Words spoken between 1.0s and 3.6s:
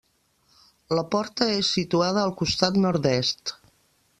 porta és situada al costat nord-est.